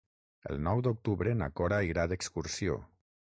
[0.53, 2.81] El nou d'octubre na Cora irà d'excursió.